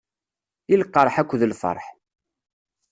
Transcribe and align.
I 0.73 0.75
lqerḥ 0.81 1.15
akked 1.21 1.41
lferḥ. 1.51 1.85